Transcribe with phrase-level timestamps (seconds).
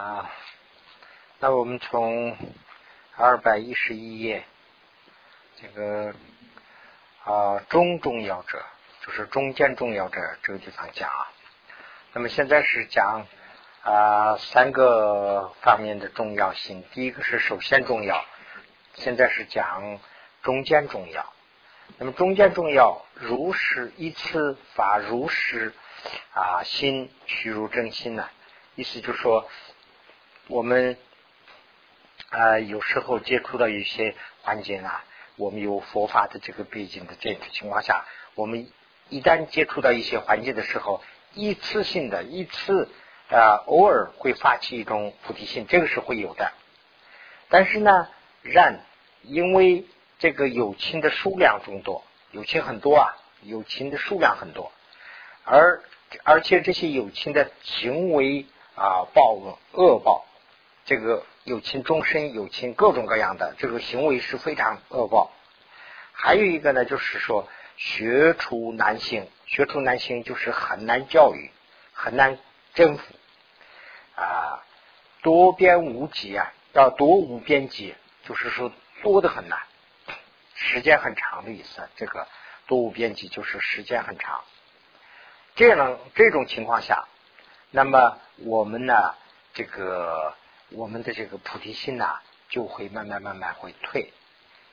[0.00, 0.30] 啊，
[1.40, 2.34] 那我们从
[3.18, 4.44] 二百一十一页
[5.60, 6.14] 这个
[7.22, 8.64] 啊中重要者，
[9.04, 11.30] 就是中间重要者这个地方讲啊。
[12.14, 13.26] 那么现在是讲
[13.82, 18.24] 啊三个方面的重要性，第一个是首先重要，
[18.94, 20.00] 现在是讲
[20.42, 21.30] 中间重要。
[21.98, 25.74] 那么中间重要，如实一次法如实
[26.32, 28.30] 啊心取如真心呢？
[28.76, 29.46] 意思就是说。
[30.50, 30.96] 我们
[32.30, 35.04] 啊，有时候接触到一些环境啊，
[35.36, 38.04] 我们有佛法的这个背景的这种情况下，
[38.34, 38.68] 我们
[39.10, 41.02] 一旦接触到一些环境的时候，
[41.34, 42.88] 一次性的一次
[43.30, 46.52] 啊，偶尔会发起一种菩提心，这个是会有的。
[47.48, 48.08] 但是呢，
[48.42, 48.80] 然
[49.22, 49.86] 因为
[50.18, 54.72] 这个友情的数量众多，友情很多啊，友情的数量很多，
[55.44, 55.80] 而
[56.24, 59.38] 而且这些友情的行为啊，报
[59.74, 60.26] 恶报。
[60.90, 65.30] 这个有情终身，有情各种各样的这个行为是非常恶报。
[66.10, 71.52] 还有一个呢，就是说学出难行，学出难行就是很难教育，
[71.92, 72.40] 很难
[72.74, 73.04] 征服
[74.16, 74.66] 啊，
[75.22, 79.60] 多边无极啊，要多无边际，就是说多的很难，
[80.56, 81.88] 时间很长的意思。
[81.94, 82.26] 这个
[82.66, 84.42] 多无边际就是时间很长。
[85.54, 87.06] 这样这种情况下，
[87.70, 89.14] 那么我们呢，
[89.54, 90.34] 这个。
[90.72, 94.12] 我们的这个菩提心呐，就会慢慢慢慢会退，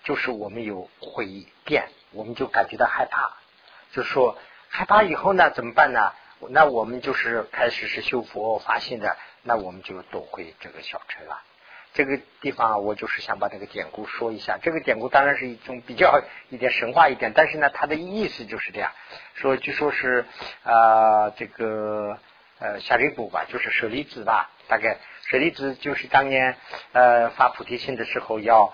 [0.04, 3.34] 就是我们有会变，我们就感觉到害怕，
[3.92, 4.38] 就说
[4.70, 6.14] 害怕以后呢怎么办呢？
[6.50, 11.42] 那我们就是开始是修佛发心的，那我们就躲回这个小城了。
[11.94, 14.60] 这个地方我就是想把这个典故说一下。
[14.62, 18.92] 这个典故当然是一种比较 一点神话一点，但是呢，它的意思就是这样
[19.34, 20.26] 说，据说是
[20.62, 22.20] 啊这个
[22.60, 25.00] 呃夏利布吧，就是舍利子吧，大概。
[25.30, 26.56] 舍利子就是当年
[26.94, 28.74] 呃发菩提心的时候要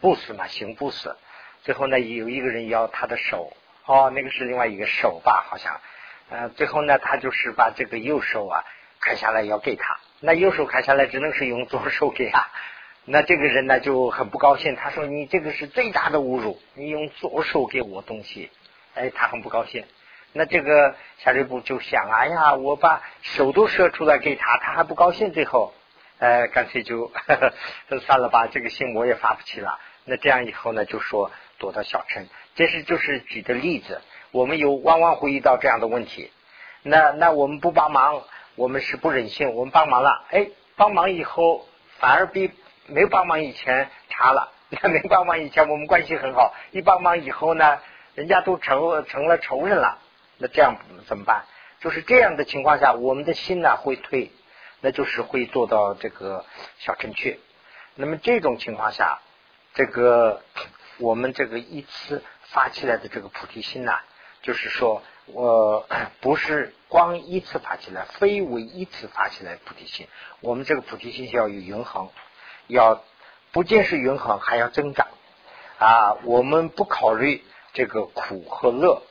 [0.00, 1.14] 布施嘛，行布施。
[1.62, 3.52] 最后呢，有一个人要他的手，
[3.84, 5.78] 哦，那个是另外一个手吧，好像。
[6.30, 8.64] 呃，最后呢，他就是把这个右手啊
[9.00, 10.00] 砍下来要给他。
[10.18, 12.48] 那右手砍下来只能是用左手给他。
[13.04, 18.50] 那这个人呢就很不高兴，他说：“你这个是最大的侮辱，你用左手给我东西。”
[18.96, 19.84] 哎，他很不高兴。
[20.32, 25.72] 那这个夏瑞布就想，哎呀，我把手都射出来给他，他还不高兴，最后，
[26.18, 27.52] 呃，干脆就呵
[27.90, 29.78] 呵算了吧，这个心我也发不起了。
[30.04, 34.00] 那这样以后呢，就说躲到小城，这是就是举的例子。
[34.30, 36.30] 我们有往往会遇到这样的问题。
[36.82, 38.22] 那那我们不帮忙，
[38.54, 39.50] 我们是不忍心。
[39.54, 41.66] 我们帮忙了，哎，帮忙以后
[41.98, 42.52] 反而比
[42.86, 44.52] 没帮忙以前差了。
[44.70, 47.80] 那没帮忙以前我们关系很好，一帮忙以后呢，
[48.14, 49.98] 人家都成成了仇人了。
[50.42, 51.44] 那这样怎么办？
[51.80, 54.32] 就是这样的情况下，我们的心呢会退，
[54.80, 56.44] 那就是会做到这个
[56.78, 57.38] 小正确。
[57.94, 59.20] 那么这种情况下，
[59.74, 60.42] 这个
[60.98, 63.92] 我们这个一次发起来的这个菩提心呢，
[64.42, 65.86] 就是说我
[66.20, 70.06] 不是光一次发起来，非为一次发起来菩提心。
[70.40, 72.08] 我们这个菩提心要有永恒，
[72.66, 73.02] 要
[73.52, 75.08] 不仅是永恒，还要增长
[75.78, 76.16] 啊。
[76.24, 79.02] 我们不考虑这个苦和乐。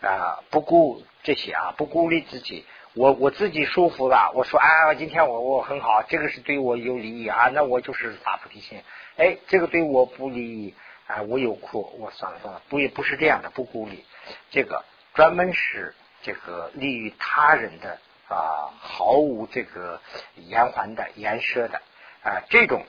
[0.00, 2.64] 啊，不顾这些啊，不孤立自己，
[2.94, 4.30] 我我自己舒服了。
[4.32, 8.80] 我说，啊，今天我我很好，这个是对我有利益啊，那我就是发菩提心。
[9.16, 10.74] 哎，这个对我不利益
[11.08, 14.04] 啊，我有苦，我算了算了，不也不是这样的，不孤立，
[14.50, 15.92] 这个专门是
[16.22, 17.98] 这个利于他人的
[18.28, 20.00] 啊，毫无这个
[20.36, 21.82] 延缓的延奢的
[22.22, 22.84] 啊，这种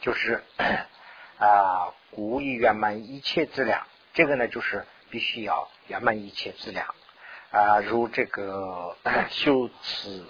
[0.00, 0.42] 就是
[1.36, 4.86] 啊，古以圆满一切资粮，这个呢就是。
[5.10, 6.94] 必须要圆满一切资粮
[7.50, 8.96] 啊，如这个
[9.30, 10.26] 修辞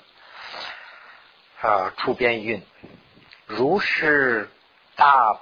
[1.60, 2.62] 啊，出边运，
[3.46, 4.48] 如是
[4.96, 5.40] 大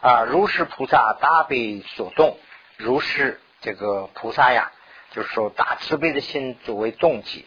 [0.00, 2.36] 啊，如是菩萨大悲所动，
[2.76, 4.72] 如是这个菩萨呀，
[5.12, 7.46] 就是说大慈悲的心作为动机，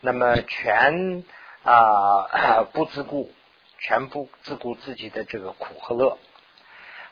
[0.00, 1.24] 那么全
[1.62, 3.32] 啊 不自顾，
[3.78, 6.18] 全部自顾自己的这个苦和乐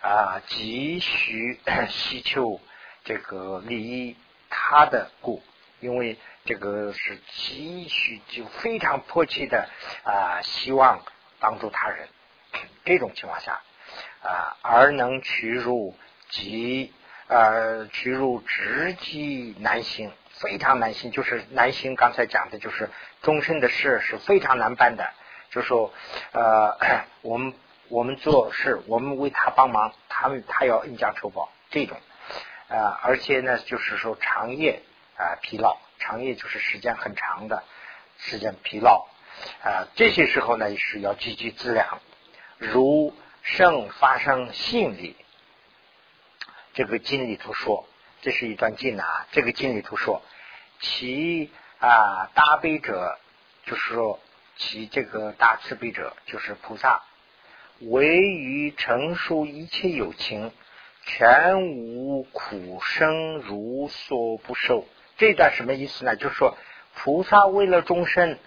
[0.02, 1.58] 啊，急需
[1.88, 2.60] 希求。
[3.06, 4.16] 这个利益
[4.50, 5.40] 他的故，
[5.78, 9.68] 因为这个是急需，就非常迫切的
[10.02, 11.00] 啊，希望
[11.38, 12.08] 帮助他人。
[12.84, 13.60] 这种情况下
[14.22, 15.96] 啊，而能取入
[16.30, 16.92] 及
[17.28, 21.12] 呃取入直击难行，非常难行。
[21.12, 22.90] 就是难行，刚才讲的就是
[23.22, 25.08] 终身的事是非常难办的。
[25.50, 25.94] 就说
[26.32, 26.76] 呃，
[27.22, 27.54] 我们
[27.88, 31.96] 我们做事，我们为他帮忙，他们他要恩将仇报，这种。
[32.68, 34.82] 啊，而且呢，就是说长夜
[35.16, 37.62] 啊疲劳，长夜就是时间很长的，
[38.18, 39.06] 时间疲劳
[39.62, 42.00] 啊，这些时候呢是要积极自量，
[42.58, 45.16] 如圣发生信力。
[46.74, 47.88] 这个经里头说，
[48.20, 49.26] 这是一段经啊。
[49.32, 50.22] 这个经里头说，
[50.80, 53.18] 其啊大悲者，
[53.64, 54.20] 就是说
[54.56, 57.02] 其这个大慈悲者，就是菩萨，
[57.80, 60.52] 唯于成熟一切有情，
[61.06, 64.84] 全无苦生，如所不受。
[65.16, 66.16] 这段什么意思呢？
[66.16, 66.58] 就是说，
[66.94, 68.38] 菩萨为了众生，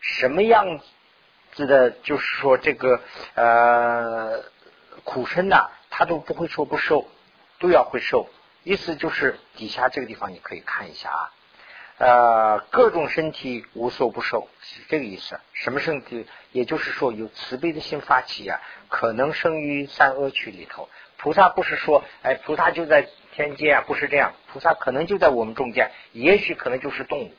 [0.00, 0.78] 什么样
[1.52, 3.00] 子的，就是说这个
[3.34, 4.44] 呃
[5.02, 7.08] 苦生呐，他都不会说不受。
[7.58, 8.28] 都要会受，
[8.64, 11.30] 意思就是底下这个地方你可以看一下啊，
[11.98, 15.38] 呃，各种身体无所不受是这个意思。
[15.52, 16.26] 什么身体？
[16.50, 20.88] 也就是说有慈悲的心发起啊，可能生于三恶趣里头。
[21.22, 24.32] 菩萨不是说，哎，菩萨就在天界啊，不是这样。
[24.52, 27.32] 菩萨可能就在我们中间，也许可能就是动物。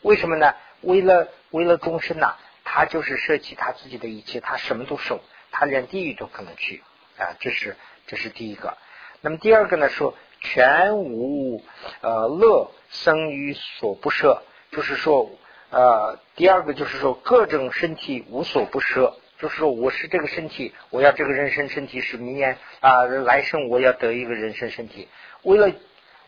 [0.00, 0.54] 为什么呢？
[0.80, 5.20] 为了为了众生呐，他就是舍弃他自己的一切，他什么都受，
[5.50, 6.82] 他连地狱都可能去
[7.18, 7.36] 啊。
[7.38, 7.76] 这是
[8.06, 8.78] 这是第一个。
[9.20, 11.62] 那么第二个呢，说全无
[12.00, 15.30] 呃乐生于所不舍，就是说
[15.68, 25.08] 呃第二个就是说各种身体无所不舍，就是说我是这个身体，我要这个人生身体是明年啊来生我要得一个人生身体，
[25.42, 25.74] 为了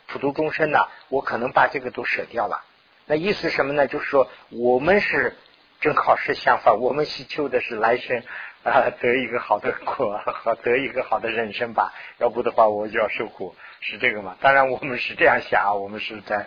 [0.09, 2.65] 普度众生呢，我可能把这个都舍掉了。
[3.07, 3.87] 那意思什么呢？
[3.87, 5.37] 就是说我们是
[5.81, 8.23] 正好是相反，我们希求的是来生。
[8.65, 11.93] 啊，得一个好的果，好 得一个好的人生吧。
[12.17, 14.39] 要不的话，我就要受苦，是这个嘛？
[14.41, 16.47] 当然，我们是这样想，我们是在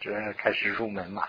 [0.00, 1.28] 这开始入门嘛。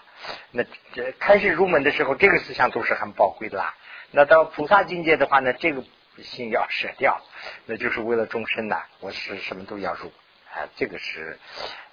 [0.49, 3.75] 那这开始入门的时候，这个思想都是很宝贵的啦。
[4.11, 5.83] 那到菩萨境界的话呢，这个
[6.23, 7.21] 心要舍掉，
[7.65, 8.83] 那就是为了终身呐。
[8.99, 10.11] 我是什么都要入
[10.53, 11.37] 啊，这个是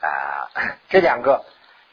[0.01, 1.45] 啊，这两个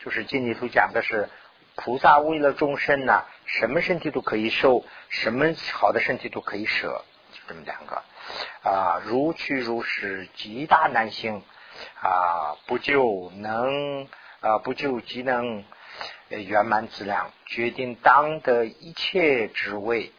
[0.03, 1.29] 就是经里头讲的是。
[1.73, 8.03] 菩萨为了众生呐，什么身体都可以受，什么好的身体都可以舍，就这么两个
[8.61, 11.41] 啊，如去如是，极大难行
[12.03, 14.05] 啊，不就能
[14.41, 15.63] 啊，不就即能
[16.39, 20.11] 圆满自量，决定当得一切之位。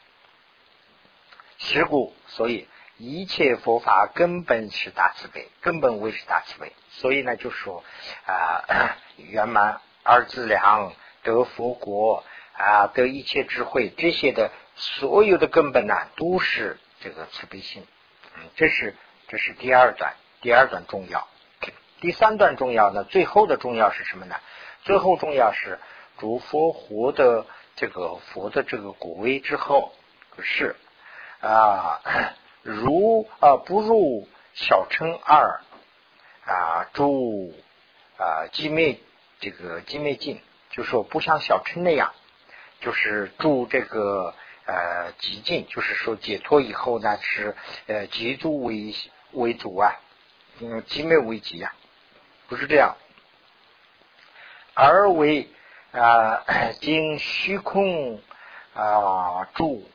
[1.58, 2.68] 是故，所以
[2.98, 6.72] 一切佛法根本是大慈悲，根本为是大慈悲。
[6.90, 7.84] 所以呢，就说
[8.26, 10.92] 啊， 圆满而自量。
[11.24, 12.24] 得佛国
[12.54, 17.86] 啊，得一切智慧，这些的所有的根本呢，都是这个慈悲心。
[18.34, 18.96] 嗯，这是
[19.28, 21.28] 这是第二段，第二段重要。
[22.00, 24.34] 第三段重要呢，最后的重要是什么呢？
[24.82, 25.78] 最后重要是
[26.22, 29.92] 诸佛活的这个佛的这个果位之后
[30.40, 30.76] 是
[31.40, 32.00] 啊，
[32.62, 35.62] 如啊不入小乘二
[36.46, 37.52] 啊，诸
[38.18, 39.00] 啊寂灭
[39.40, 40.40] 这个寂灭境。
[40.70, 42.14] 就说不像小乘那样，
[42.80, 44.32] 就是住这个
[44.64, 47.56] 呃极境，就是说解脱以后呢是
[47.88, 48.94] 呃极住为
[49.32, 50.00] 为主啊，
[50.60, 51.74] 嗯极灭为极呀，
[52.46, 52.94] 不是这样，
[54.74, 55.48] 而为
[55.92, 56.42] 啊
[56.80, 58.20] 经虚空
[58.74, 59.88] 啊住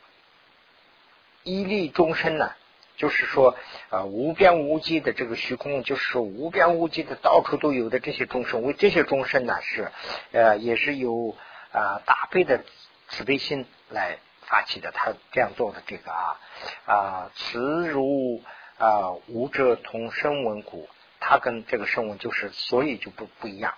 [1.43, 2.51] 一力终身呢。
[2.97, 3.55] 就是说，
[3.91, 9.91] 呃，无边无际的这个虚空，就是无边无际的到处都有的这些众生，为这些众生呢，是
[10.31, 11.35] 呃，也是有
[11.71, 12.63] 啊大悲的
[13.09, 14.91] 慈悲心来发起的。
[14.91, 16.39] 他这样做的这个啊
[16.87, 18.41] 啊，慈如
[18.79, 23.75] 啊无者同声闻故，他跟这个声闻就是所以就不不一样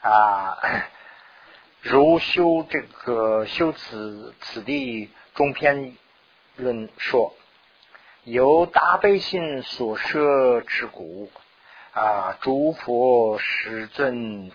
[0.00, 0.58] 啊。
[1.82, 5.96] 如修这个修此此地中篇
[6.56, 7.34] 论说。
[8.24, 11.32] 由大悲心所摄之故
[11.94, 14.52] 啊，诸佛世尊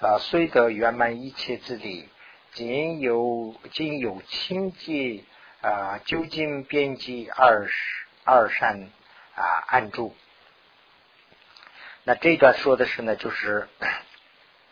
[0.00, 2.08] 啊，虽得圆满一切之力，
[2.52, 5.26] 仅有仅有清净
[5.60, 8.88] 啊，究竟边际二十二善
[9.34, 10.14] 啊，安住。
[12.04, 13.68] 那这段说的是呢，就是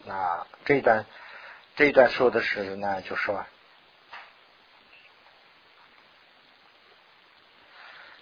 [0.09, 1.07] 啊，这一段
[1.77, 3.45] 这一段说的是呢，就说。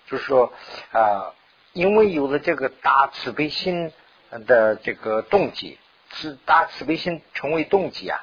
[0.07, 0.53] 就是说
[0.93, 1.35] 啊，
[1.73, 3.91] 因为有了这个大慈悲心
[4.47, 5.79] 的这个动机，
[6.13, 8.23] 是大慈悲心成为动机啊，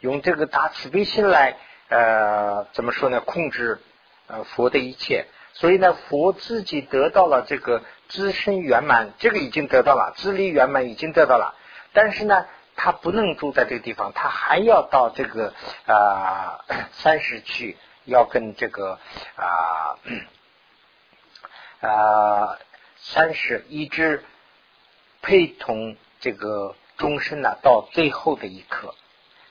[0.00, 1.56] 用这个大慈悲心来
[1.88, 3.20] 呃怎么说呢？
[3.20, 3.80] 控制
[4.28, 11.54] 呃佛的一切，所以呢，佛自己得到了这个自身圆满，这个已经得到了自力圆满，已经得到了。
[11.92, 12.46] 但是呢，
[12.82, 15.52] 他不能住在这个地方，他还要到这个
[15.86, 18.98] 啊 三十去，要跟这个
[19.36, 19.98] 啊。
[21.80, 22.58] 啊，
[22.96, 24.24] 三十一直
[25.20, 28.94] 陪同这个终身呢，到最后的一刻，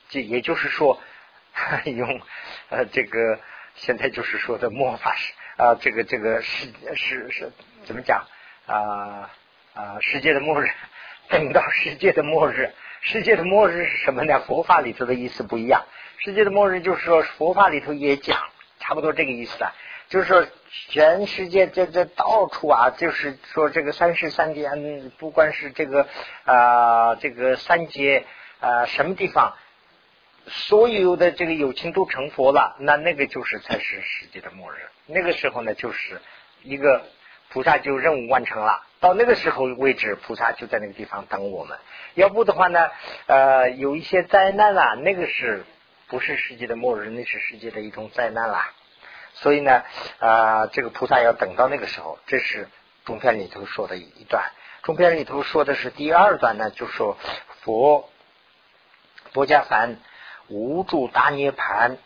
[0.10, 1.00] 这也就是说，
[1.86, 2.22] 用
[2.70, 3.40] 呃这个
[3.76, 7.52] 现在就是说的末法时啊，这个这个世是是
[7.86, 8.28] 怎么讲
[8.68, 9.30] 啊
[9.74, 10.70] 啊世界的末日，
[11.30, 14.40] 等到世界的末日，世界的末日是什么呢？
[14.42, 15.86] 佛法里头的意思不一样，
[16.18, 18.38] 世界的末日就是说佛法里头也讲，
[18.80, 19.74] 差不多这个意思啊。
[20.10, 20.44] 就是说，
[20.90, 24.68] 全世界这这到处啊，就是说这个三世三界，
[25.20, 26.08] 不管是这个
[26.46, 28.26] 啊这个三界
[28.60, 29.54] 啊什么地方，
[30.48, 34.78] 所有的这个有情都成佛了，那那个就是才是世界的末日。
[35.06, 36.20] 那个时候呢，就是
[36.64, 37.04] 一个
[37.52, 38.86] 菩萨就任务完成了。
[39.00, 41.78] 到那个时候为止，菩萨就在那个地方等我们。
[42.16, 42.90] 要不的话呢，
[43.28, 45.64] 呃，有一些灾难啊，那个是
[46.08, 47.10] 不是世界的末日？
[47.10, 48.72] 那是世界的一种灾难啦。
[49.36, 49.84] 所以呢，
[50.20, 52.68] 啊，这个菩萨要等到那个时候，这是
[53.06, 54.52] 中篇里头说的一段。
[54.84, 57.18] 中篇里头说的是第二段呢，就说
[57.62, 58.10] 佛
[59.34, 59.98] 佛家凡
[60.50, 61.98] 无住大涅盘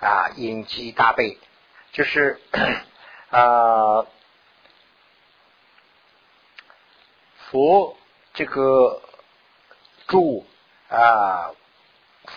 [0.00, 1.38] 啊，隐积大悲，
[1.92, 2.40] 就是
[3.30, 4.06] 啊，
[7.50, 7.96] 佛
[8.32, 9.02] 这个
[10.06, 10.46] 住
[10.88, 11.52] 啊。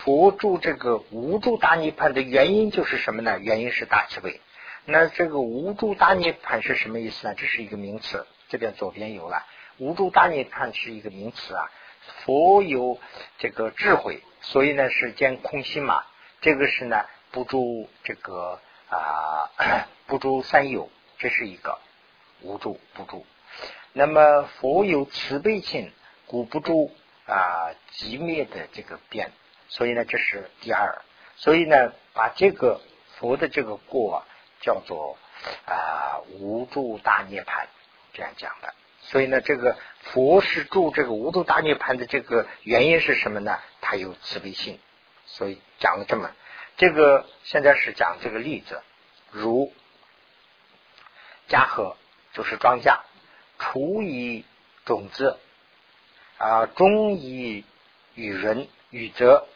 [0.02, 3.38] 佛住这个无住大涅盘的原因就是什么呢？
[3.38, 4.40] 原因是大慈悲。
[4.86, 7.34] 那这个无住大涅盘是什么意思呢？
[7.36, 9.46] 这是一个名词，这边左边有了。
[9.78, 11.70] 无住大涅盘是一个名词啊。
[12.24, 12.98] 佛有
[13.38, 16.02] 这个智慧，所以呢是见空心嘛。
[16.40, 18.58] 这个是呢不住这个
[18.90, 19.50] 啊
[20.08, 21.78] 不住三有，这是一个
[22.40, 23.24] 无住不住。
[23.96, 25.92] 那么佛有慈悲心，
[26.26, 26.92] 故不住
[27.26, 29.30] 啊极灭的这个变。
[29.68, 31.00] 所以呢，这是第二。
[31.36, 32.80] 所以呢，把这个
[33.16, 34.24] 佛的这个过
[34.60, 35.16] 叫做
[35.64, 37.68] 啊无住大涅盘，
[38.12, 38.74] 这样讲的。
[39.02, 43.60] 所以呢，这个佛是住这个无住大涅盘的这个原因是什么呢？
[43.80, 44.80] 它有慈悲心。
[45.26, 46.32] 所以讲了这么，
[46.76, 48.82] 这个现在是讲这个例子，
[49.30, 49.72] 如
[51.46, 51.96] 家禾
[52.32, 52.98] 就是庄稼，
[53.58, 54.44] 初以
[54.84, 55.38] 种子
[56.38, 57.64] 啊，中以
[58.14, 59.46] 与人与泽。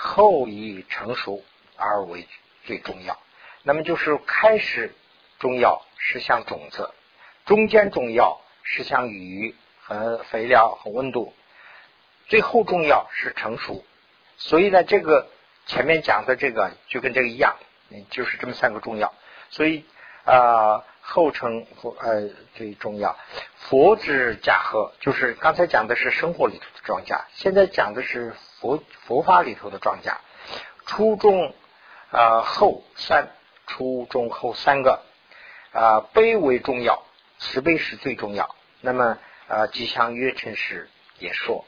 [0.00, 1.42] 后以成熟
[1.76, 2.28] 而为
[2.64, 3.18] 最重要。
[3.64, 4.94] 那么就是开始
[5.40, 6.94] 重要是像种子，
[7.46, 11.34] 中间重要是像雨和肥料和温度，
[12.28, 13.84] 最后重要是成熟。
[14.36, 15.28] 所以呢，这个
[15.66, 17.56] 前面讲的这个就跟这个一样，
[18.10, 19.12] 就是这么三个重要。
[19.50, 19.84] 所以
[20.24, 23.16] 啊，后称佛呃最重要。
[23.56, 28.34] 佛之家和就是刚才讲的是生活里头的庄稼，现在讲的是。
[28.60, 30.16] 佛佛法里头的庄稼，
[30.84, 31.54] 初中
[32.10, 33.28] 啊后三，
[33.68, 35.04] 初中后三个
[35.70, 37.04] 啊悲为重要，
[37.38, 38.56] 慈悲是最重要。
[38.80, 41.66] 那么啊吉祥月成时也说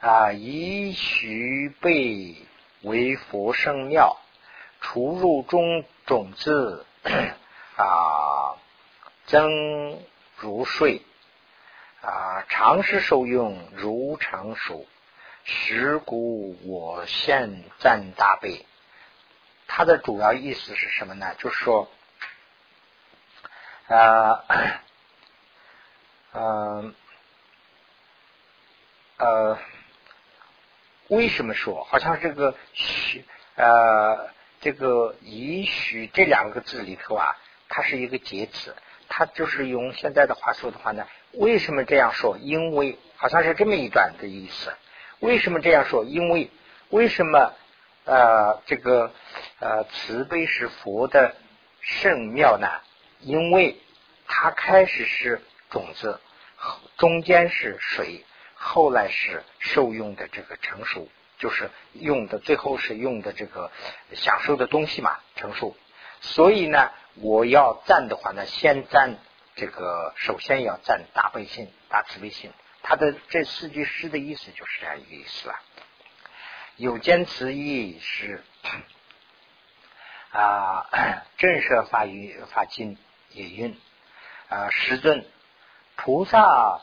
[0.00, 2.34] 啊以许悲
[2.82, 4.16] 为佛圣庙，
[4.80, 6.84] 出入中种子
[7.76, 8.56] 啊
[9.26, 10.02] 增
[10.36, 11.02] 如睡。
[12.02, 14.86] 啊，常时受用如常熟，
[15.44, 18.64] 时故我现赞大悲。
[19.66, 21.34] 它的主要意思是什么呢？
[21.36, 21.90] 就是说，
[23.88, 24.44] 啊，
[26.32, 26.94] 嗯，
[29.18, 29.58] 呃，
[31.08, 31.84] 为什么说？
[31.84, 32.54] 好像这个，
[33.56, 34.30] 呃，
[34.60, 37.36] 这个以许这两个字里头啊，
[37.68, 38.76] 它是一个介词，
[39.08, 41.06] 它就是用现在的话说的话呢。
[41.32, 42.36] 为什么这样说？
[42.38, 44.72] 因为好像是这么一段的意思。
[45.20, 46.04] 为什么这样说？
[46.04, 46.50] 因为
[46.88, 47.54] 为什么
[48.04, 49.12] 呃这个
[49.60, 51.36] 呃慈悲是佛的
[51.80, 52.68] 圣妙呢？
[53.20, 53.80] 因为
[54.26, 55.40] 它开始是
[55.70, 56.20] 种子，
[56.96, 58.24] 中间是水，
[58.54, 61.08] 后来是受用的这个成熟，
[61.40, 63.72] 就是用的最后是用的这个
[64.14, 65.76] 享受的东西嘛，成熟。
[66.20, 69.18] 所以呢，我要赞的话呢，先赞。
[69.56, 72.50] 这个首先要赞大悲心、大慈悲心，
[72.82, 75.54] 他的这四句诗的意思就是这样一个意思了。
[76.76, 78.42] 有坚持意是
[80.32, 80.86] 啊，
[81.36, 82.96] 震慑法语法经
[83.30, 83.78] 也运
[84.48, 85.26] 啊，师尊
[85.96, 86.80] 菩萨啊，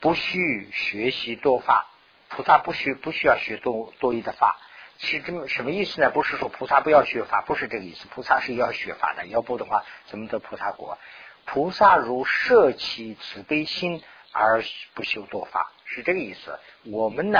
[0.00, 1.86] 不需学习多法，
[2.28, 4.58] 菩萨不需不需要学多多余的法，
[4.98, 6.10] 是这么什么意思呢？
[6.10, 10.98] 不是说菩萨不要学法，不是这个意思，菩萨是要学法的，要不的话怎么得菩萨果？
[11.44, 14.02] 菩萨如舍弃慈悲心
[14.32, 14.62] 而
[14.94, 16.58] 不修多法，是这个意思。
[16.82, 17.38] 我们呢，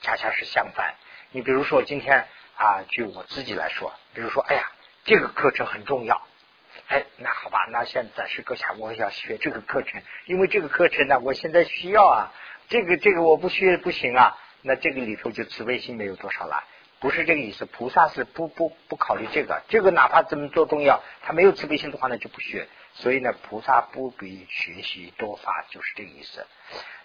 [0.00, 0.94] 恰恰是相反。
[1.32, 4.70] 你比如说今天啊，据我自己来说，比如说，哎呀，
[5.04, 6.22] 这个课程很重要，
[6.86, 12.32] 哎，那好吧，那现在是搁下，我要学这个课程，因为这个课程呢，我现在需要啊，
[12.68, 14.36] 这个这个我不学不行啊。
[14.62, 16.64] 那这个里头就慈悲心没有多少了。
[16.98, 22.66] 不是这个意思，菩萨是不不不考虑这个，这个哪怕怎么做重要，他没有慈悲心的话呢就不学。
[22.94, 26.46] 所以呢，菩萨不必学习多法，就是这个意思。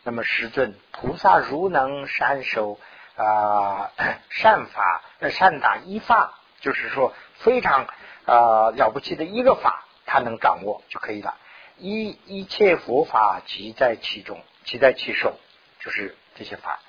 [0.04, 2.80] 那么师尊，菩萨如能善守
[3.16, 3.92] 啊
[4.30, 7.86] 善法善打一法，就是说非常
[8.26, 11.36] 啊了不起的一个法，他能掌握就可以了。
[11.78, 15.36] 一一切佛法即在其中，即在其手，
[15.84, 16.80] 就是这些法。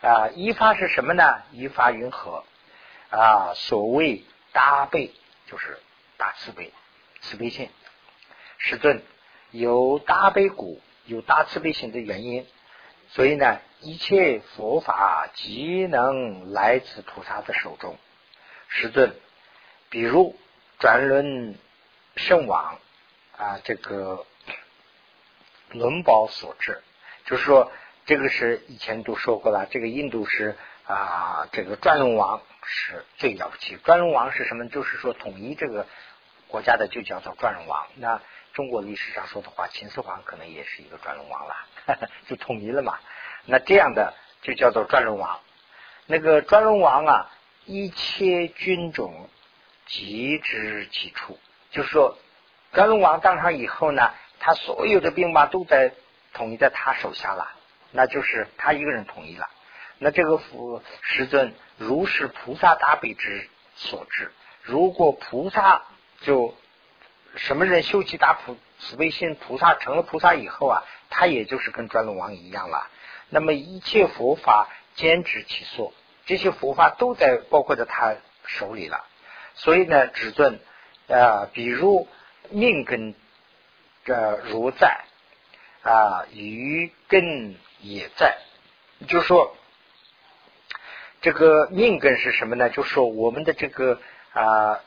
[0.00, 1.42] 啊，一法是什么呢？
[1.52, 2.44] 一法云何？
[3.10, 5.14] 啊，所谓大悲
[5.46, 5.78] 就是
[6.16, 6.72] 大慈悲，
[7.20, 7.70] 慈悲心。
[8.58, 9.00] 师尊
[9.52, 12.44] 有大悲故，有大慈悲心的原因，
[13.10, 17.96] 所以呢，一切佛法即能来自菩萨的手中。
[18.66, 19.14] 师尊，
[19.88, 20.36] 比如
[20.80, 21.56] 转轮
[22.16, 22.78] 圣王
[23.36, 24.26] 啊，这个
[25.70, 26.82] 轮宝所致，
[27.26, 27.70] 就是说。
[28.04, 30.56] 这个是以前都说过了，这个印度是
[30.86, 33.76] 啊，这个转轮王是最了不起。
[33.84, 34.68] 转轮王是什么？
[34.68, 35.86] 就是说统一这个
[36.48, 37.86] 国家的就叫做转轮王。
[37.96, 38.20] 那
[38.52, 41.56] 中国历史上说的话，秦始皇可能也是一个转轮王了，
[42.28, 42.98] 就统一了嘛。
[43.44, 45.40] 那这样的就叫做转轮王。
[46.06, 47.30] 那个转轮王啊，
[47.64, 49.28] 一切军种
[49.86, 51.38] 集之其处，
[51.70, 52.18] 就是说
[52.72, 55.92] 转轮王当上以后呢，他所有的兵马都在
[56.34, 57.52] 统一在他手下了。
[57.92, 59.48] 那就是他一个人统一了。
[59.98, 64.32] 那这个佛师尊如是菩萨大悲之所致。
[64.62, 65.84] 如果菩萨
[66.22, 66.56] 就
[67.36, 72.88] 什么人修起大菩慈悲心，菩萨成了菩萨以后啊，他也就是跟转轮王一样了。
[73.28, 75.94] 那么一切佛法兼持其所，
[76.26, 79.04] 这些佛法都在包括在他手里了。
[79.54, 80.58] 所以呢，只尊
[81.08, 82.08] 啊，比如
[82.50, 83.14] 命根
[84.04, 85.04] 这如在
[85.82, 87.54] 啊，于根。
[87.82, 88.38] 也在，
[89.06, 89.56] 就是说
[91.20, 92.70] 这个命根是什么呢？
[92.70, 94.00] 就是说我们的这个
[94.32, 94.80] 啊，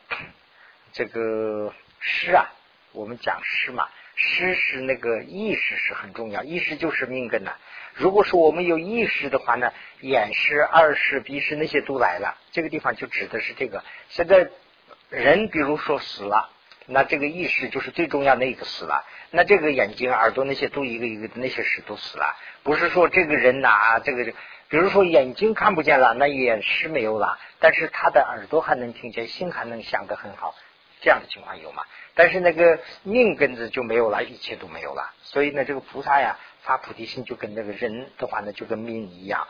[0.94, 2.52] 这个诗啊，
[2.94, 7.56] 我们讲诗嘛，诗是那个意识是很重要，意识就是命根呐。
[7.94, 12.38] 如果说我们有意识的话呢，眼识、耳识、鼻识那些都来了。
[12.52, 13.84] 这个地方就指的是这个。
[14.10, 14.50] 现在
[15.10, 16.50] 人比如说死了，
[16.88, 19.06] 那这个意识就是最重要那一个死了。
[19.32, 22.36] 那这个眼睛、耳朵那些都一个一个的那些事都死了。
[22.64, 24.34] 不是说这个人呐，这个，
[24.70, 30.56] 比如说眼睛看不见了，那眼识没有了，但是他的耳朵还能听见，心还能想得很好，
[31.02, 31.84] 这样的情况有吗？
[32.14, 35.14] 但是那个命根子就没有了，一切都没有了。
[35.22, 39.48] 所以呢，这个菩萨呀，发菩提心就跟那个人的话呢，就跟命一样；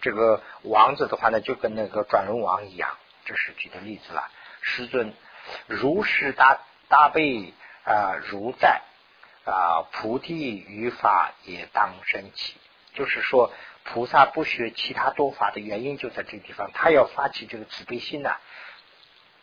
[0.00, 2.96] 这个王子的话呢，就跟那个转轮王一样。
[3.24, 4.28] 这是举的例子了。
[4.62, 5.12] 师尊，
[5.66, 7.52] 如是大大悲
[7.84, 8.82] 啊，如在。
[9.42, 12.56] 啊，菩提于法也当升起，
[12.92, 13.50] 就是说
[13.84, 18.36] 菩萨不学其他多法的原因就在这个地方，他要发起这个慈悲心呐。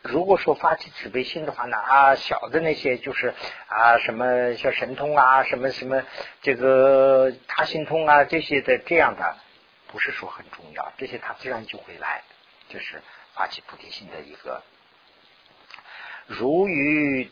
[0.03, 3.33] 如果说发起慈悲心的话呢，啊，小的那些就是
[3.67, 6.01] 啊，什么像神通啊，什么什么
[6.43, 9.35] 这个他心通啊，这些的这样的，
[9.87, 12.21] 不是说很重要，这些他自然就会来，
[12.69, 13.01] 就是
[13.33, 14.61] 发起菩提心的一个
[16.27, 17.31] 如于。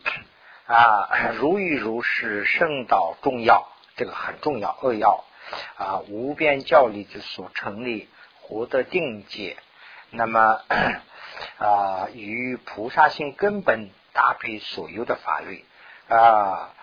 [0.67, 5.23] 啊， 如于如是，圣道重要，这个很重要，扼要
[5.77, 8.09] 啊，无边教理之所成立，
[8.41, 9.57] 获得定界，
[10.09, 10.61] 那么
[11.61, 15.63] 啊，与菩萨性根本搭配所有的法律
[16.09, 16.73] 啊，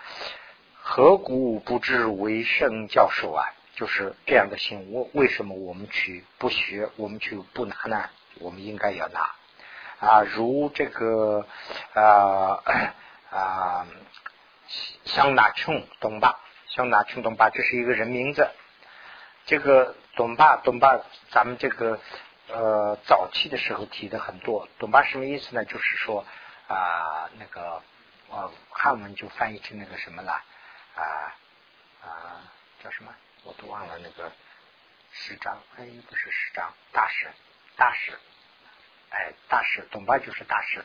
[0.81, 3.43] 何故不知为圣教授啊？
[3.75, 8.09] 就是这样的心，我为什么我们去不学，我们去不拿呢？
[8.39, 9.35] 我们应该要拿
[10.05, 11.45] 啊，如这个
[11.93, 12.59] 啊。
[13.35, 13.87] 啊，
[15.05, 18.47] 香纳琼东巴，香纳琼东巴，这是一个人名字。
[19.47, 20.99] 这个东巴东巴，
[21.31, 21.99] 咱们这个
[22.49, 24.69] 呃早期的时候提的很多。
[24.77, 25.65] 东巴什么意思呢？
[25.65, 26.23] 就是说
[26.67, 27.81] 啊，那个
[28.29, 30.33] 呃汉文就翻译成那个什么了
[30.93, 31.01] 啊
[32.03, 32.07] 啊
[32.83, 33.11] 叫什么？
[33.45, 34.31] 我都忘了那个
[35.11, 37.27] 十章，哎，不是十章，大师
[37.75, 38.11] 大师，
[39.13, 40.83] 哎，大师董巴就是大师。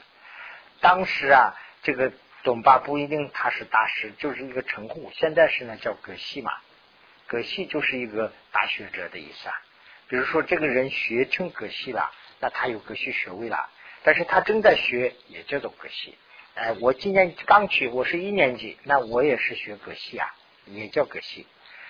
[0.81, 2.12] 当时啊，这个。
[2.45, 5.11] 董巴不一定他是大师，就是一个称呼。
[5.12, 6.53] 现在是呢叫葛西嘛，
[7.27, 9.55] 葛西就是一个大学者的意思啊。
[10.07, 13.69] 比如说这个人学成葛西了，那他有葛西学位了，
[14.05, 16.17] 但是他正在学，也叫做葛西。
[16.55, 20.33] 哎，我今年刚去，我是一年级，那我也是学葛西啊，
[20.67, 21.45] 也叫葛西。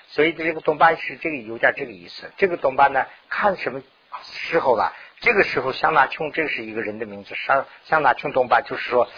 [0.09, 2.33] 所以这个董巴是这个有点这个意思。
[2.39, 3.83] 这个董巴呢，看什么
[4.23, 4.97] 时候了？
[5.21, 9.09] 这个时候香纳琼，这是一个人的名字，香香纳琼东巴就是说。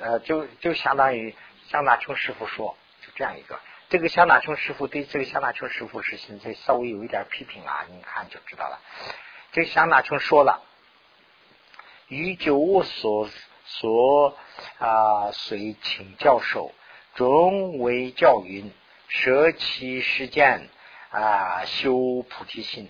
[0.00, 1.34] 呃，就就相当于
[1.70, 3.58] 像那琼师傅说，就这样一个。
[3.88, 8.78] 这个香纳琼师傅对这个香纳琼师傅是现在稍微有一点批评啊，你看就知道了。
[9.50, 10.62] 这个香纳琼说了，
[12.06, 13.28] 与九所
[13.64, 14.38] 所
[14.78, 16.72] 啊随请教授，
[17.16, 18.70] 终为教云，
[19.08, 20.68] 舍其实践
[21.10, 22.88] 啊修菩提心。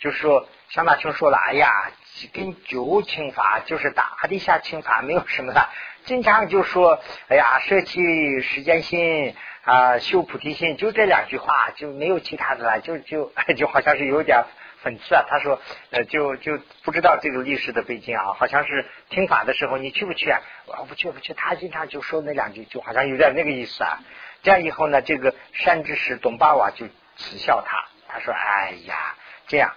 [0.00, 1.90] 就说，香纳琼说了，哎呀，
[2.32, 5.68] 跟九请法就是打地下请法没有什么的，
[6.04, 14.42] 经常就说，哎呀，舍弃时间心啊，修菩提心，就这两句话，就没有其他的了，就就就好像是有点
[14.82, 15.22] 讽刺啊。
[15.28, 15.60] 他说，
[15.90, 20.40] 呃，就就不知道这个历史的背景啊，好像是听法的时候，你去不去啊？
[20.64, 21.34] 我不去，不去。
[21.34, 23.98] 他经常就说那两句，就好像有点那个意思啊。
[24.42, 26.86] 这样以后呢，这个山之石董巴瓦就
[27.16, 29.14] 耻笑他，他说，哎呀，
[29.46, 29.74] 这样。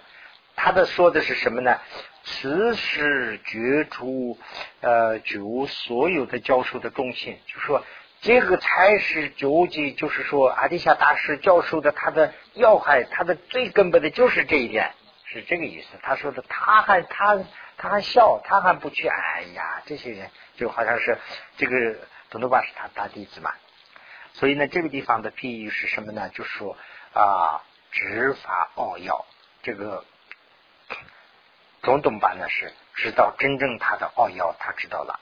[0.56, 1.78] 他的说的是什么呢？
[2.26, 4.38] 此是觉出
[4.80, 7.84] 呃九所有的教授的中心，就说
[8.22, 14.94] 这个才是究竟，就是说阿底夏大师教授的他的要害，他的最根本的就是这一点，
[15.26, 15.98] 是这个意思。
[16.02, 17.44] 他说的他还他
[17.76, 21.18] 他还笑，他还不去，哎呀，这些人就好像是
[21.58, 21.76] 这个
[22.30, 23.52] 董德巴是他大弟子嘛。
[24.32, 26.30] 所以呢，这个地方的譬喻是什么呢？
[26.30, 26.74] 就是说
[27.12, 29.26] 啊，执法奥要
[29.62, 30.02] 这个。
[31.84, 35.20] 中东版呢是知道真正他的奥要，他知道了。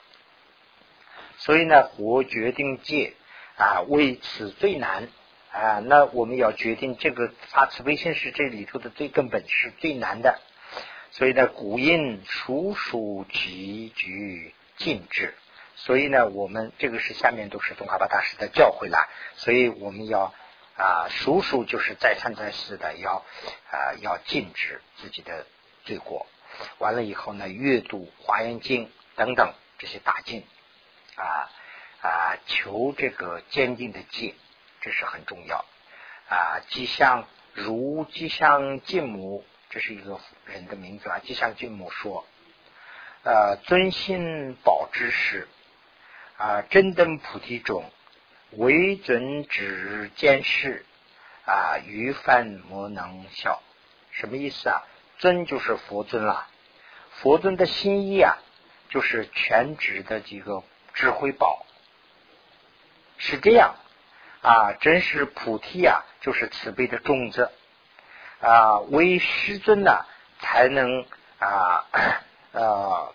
[1.37, 3.13] 所以呢，我决定戒
[3.57, 5.09] 啊，为此最难
[5.51, 5.79] 啊。
[5.79, 10.39] 那我们要决定这个发慈悲心是这里头的最根本，是最难的。
[11.11, 15.35] 所以呢，古印属属极具禁止。
[15.75, 19.09] 所以呢，我们这个是下面都是东华巴大师的教诲了。
[19.35, 20.33] 所以我们要
[20.77, 23.25] 啊，属属就是再三再四的要
[23.69, 25.45] 啊，要禁止自己的
[25.83, 26.25] 罪过。
[26.79, 30.43] 完了以后呢，阅读《华严经》等等这些大经
[31.15, 31.49] 啊
[32.01, 34.35] 啊，求这个坚定的戒，
[34.81, 35.65] 这是很重要
[36.29, 36.59] 啊。
[36.69, 41.19] 吉祥如吉祥敬母，这是一个人的名字啊。
[41.19, 42.25] 吉祥敬母说：
[43.23, 45.47] 呃，尊心宝之时
[46.37, 47.89] 啊，真登菩提种，
[48.51, 50.85] 唯准指监视
[51.45, 53.61] 啊，于凡莫能效。
[54.11, 54.83] 什么意思啊？
[55.19, 56.47] 尊就是佛尊了，
[57.21, 58.37] 佛尊的心意啊，
[58.89, 61.65] 就是全职的这个智慧宝，
[63.17, 63.75] 是这样
[64.41, 67.51] 啊，真是菩提啊，就是慈悲的种子
[68.41, 70.05] 啊，为师尊呢，
[70.39, 71.05] 才能
[71.39, 71.85] 啊
[72.51, 73.13] 呃，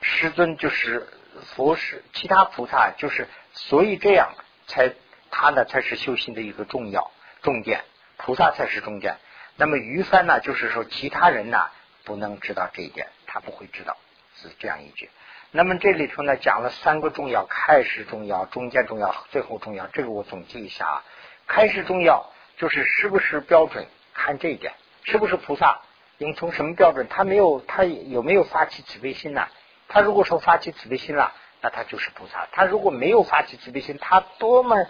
[0.00, 1.08] 师尊就是
[1.56, 4.34] 佛是其他菩萨，就是所以这样
[4.66, 4.94] 才
[5.30, 7.10] 他呢才是修行的一个重要
[7.42, 7.84] 重点，
[8.16, 9.16] 菩萨才是重点。
[9.56, 10.38] 那么余帆呢？
[10.38, 11.68] 就是说，其他人呢
[12.08, 13.96] 不能知道这一点，他不会知道，
[14.34, 15.10] 是这样一句。
[15.50, 19.86] 那么这里头呢讲了三个重要：开始重要、中间重要、最后重要。
[19.88, 21.04] 这个我总结一下啊。
[21.46, 24.72] 开始重要就是是不是标准，看这一点，
[25.04, 25.82] 是不是菩萨？
[26.16, 27.06] 应从什么标准？
[27.08, 29.46] 他没有，他有没有发起慈悲心呢？
[29.86, 34.86] 他如果说发起慈悲心了，那他就是菩萨；他如果没有发起慈悲心，他多么。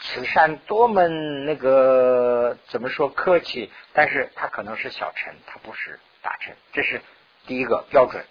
[0.00, 7.02] 慈善多么那个怎么说客气，但是他可能是小臣，他不是大臣，这是
[7.46, 8.24] 第一个标准。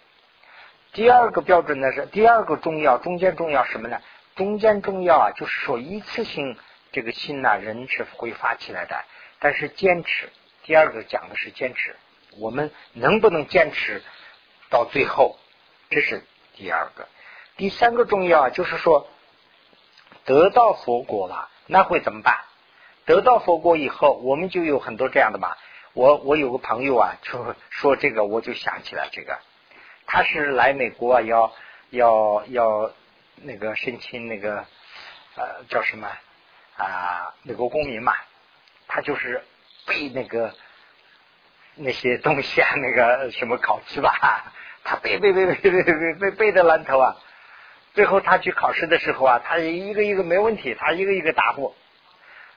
[0.92, 4.02] 第二个标准呢是第二个重要，中间重要什么呢？
[4.36, 6.58] 中间重要啊，就是说一次性
[6.92, 9.06] 这个心呐，人是会发起来的，
[9.40, 10.30] 但是坚持。
[10.64, 11.96] 第二个讲的是坚持，
[12.40, 14.02] 我们能不能坚持
[14.70, 15.38] 到最后？
[15.92, 16.24] 这是
[16.56, 17.08] 第二个。
[17.58, 19.08] 第三个重要就是说
[20.26, 21.50] 得到佛果了。
[21.68, 22.42] 那会怎么办？
[23.06, 25.56] 得到佛果以后，我们就有很多这样的嘛。
[25.94, 29.38] 我我有个朋友啊， 就说这个，我就想起来这个。
[30.06, 31.54] 他是来美国要
[31.92, 32.92] 要要
[33.38, 34.66] 那个申请那个
[35.36, 36.08] 呃叫什么
[36.78, 38.14] 啊美国公民嘛。
[38.88, 39.44] 他就是
[39.88, 40.54] 背那个
[41.76, 44.54] 那些东西啊， 那个什么考试吧，
[44.84, 47.16] 他背背背背背背背背的烂头啊。
[47.94, 51.76] 最后他去考试的时候啊，他一个一个没问题，他一个一个答复。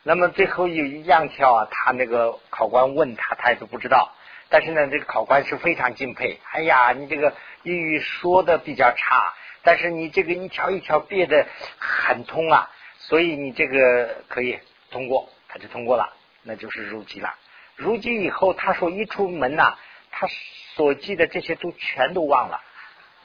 [0.09, 4.12] 那么最后有一两条啊，他那个考官问他，他也都不知道。
[4.49, 6.38] 但是呢，这个考官是非常敬佩。
[6.53, 11.45] 哎呀，你这个英语说的比较差，但是你这个一条一条背的
[11.81, 14.61] 很通啊，所以你这个可以
[14.92, 16.12] 通过，他就通过了，
[16.45, 17.35] 那就是入籍了。
[17.75, 19.77] 入籍以后，他说一出门呐，
[20.12, 20.29] 他
[20.77, 22.61] 所记的这些都全都忘了。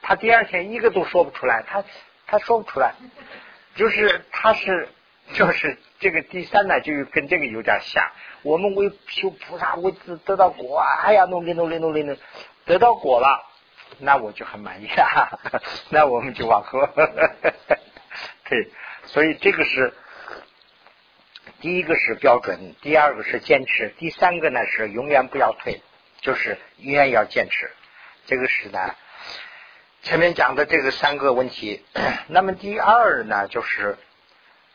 [0.02, 1.84] 他第二天一个都说不出来，他
[2.26, 2.96] 他说不出来，
[3.76, 4.90] 就是他是
[5.34, 8.04] 就是这个第三呢，就跟这个有点像。
[8.44, 12.20] 我们为修菩萨，为得得到果，哎呀，努力努力努力努力，
[12.66, 13.48] 得到果了，
[14.00, 15.40] 那我就很满意了。
[15.90, 16.80] 那我们就往后，
[18.50, 18.72] 对，
[19.06, 19.94] 所以这个是
[21.60, 25.82] 第一个是标准，第二个是坚持，第三个呢是永远不要退，
[26.22, 27.72] 就是永远要坚持。
[28.26, 28.96] 这个是呢，
[30.02, 31.86] 前面讲的这个三个问题。
[32.28, 33.98] 那么第二呢，就是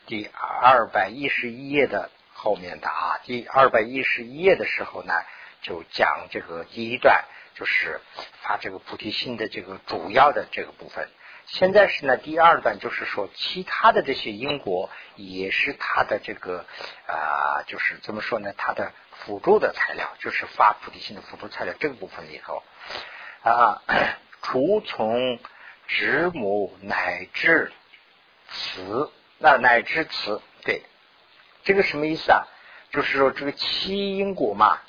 [0.07, 5.13] 第二百一十一页的后面的啊，第二百一十一页的时候呢，
[5.61, 7.99] 就讲这个第一段，就是
[8.41, 11.09] 发这个菩提心的这个主要的这个部分。
[11.45, 16.65] 现在是呢，第二段就是说，其他的这些因果也是他的这个
[17.05, 18.53] 啊，就是怎么说呢？
[18.57, 21.73] 他的辅助的材料，就是发菩提心的辅助材料。
[21.79, 22.63] 这个部分里头
[23.43, 23.81] 啊，
[24.41, 25.37] 除从
[25.85, 27.73] 直母乃至
[28.49, 30.83] 慈，那乃至慈，对，
[31.63, 32.47] 这个什么意思啊？
[32.91, 34.79] 就是说这个七因果嘛，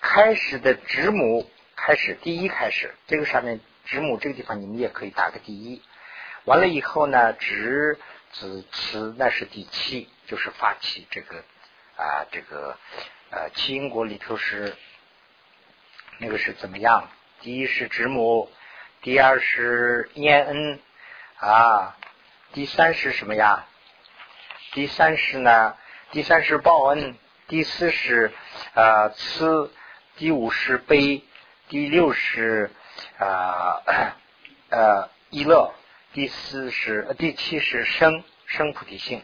[0.00, 3.60] 开始的直母开始，第一开始，这个上面。
[3.86, 5.82] 子母这个地方，你们也可以打个第一。
[6.44, 7.98] 完了以后呢，子
[8.30, 11.42] 子慈那是第七，就是发起这个
[11.96, 12.78] 啊，这个
[13.30, 14.76] 呃七因果里头是
[16.18, 17.10] 那个是怎么样？
[17.40, 18.48] 第一是指母，
[19.00, 20.78] 第二是念恩
[21.38, 21.96] 啊，
[22.52, 23.66] 第三是什么呀？
[24.72, 25.76] 第三是呢？
[26.10, 27.16] 第三是报恩，
[27.48, 28.32] 第四是
[28.74, 29.72] 呃慈，
[30.16, 31.22] 第五是悲，
[31.68, 32.70] 第六是。
[33.18, 33.80] 啊
[34.68, 35.72] 呃，一乐，
[36.12, 39.22] 第四是第七是生生菩提性。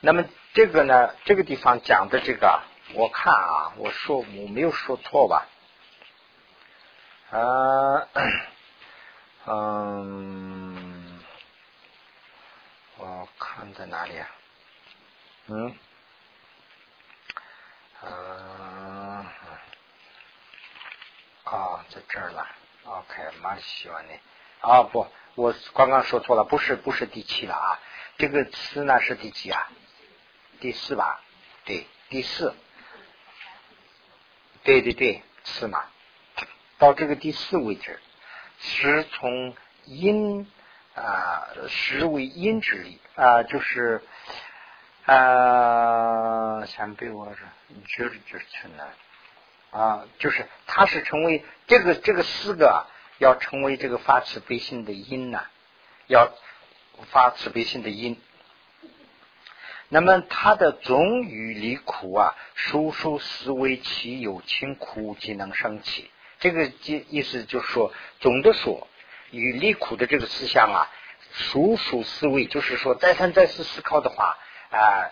[0.00, 2.62] 那么这个呢，这个地方讲的这个，
[2.94, 5.46] 我看啊，我说我没有说错吧？
[7.30, 8.08] 啊，
[9.46, 10.77] 嗯，
[13.08, 14.28] 我看在哪里啊？
[15.46, 15.74] 嗯，
[18.02, 19.26] 嗯，
[21.44, 22.46] 啊，在这儿了。
[22.84, 24.14] OK，蛮喜欢的
[24.60, 24.82] 啊！
[24.82, 27.80] 不，我刚刚说错了，不是不是第七了啊。
[28.18, 29.68] 这个词呢是第几啊？
[30.60, 31.20] 第四吧？
[31.64, 32.54] 对，第四。
[34.64, 35.84] 对对对，四嘛。
[36.78, 38.00] 到这个第四位置，
[38.58, 40.50] 是从阴
[40.98, 44.02] 啊，实为阴之力啊，就是
[45.06, 47.48] 啊，先被我说，
[47.86, 48.84] 就是就是存在。
[49.70, 52.86] 啊，就是它是成为这个这个四个
[53.18, 55.42] 要成为这个发慈悲心的因呢，
[56.06, 56.32] 要
[57.10, 58.18] 发慈悲心的因。
[59.90, 66.10] 那么它的总与离苦啊，叔叔思维其有情苦即能生起。
[66.40, 68.87] 这个意意思就是说，总的说，
[69.30, 70.90] 与离苦的这个思想啊，
[71.32, 74.36] 属属思维就是说，再三再四思考的话
[74.70, 75.10] 啊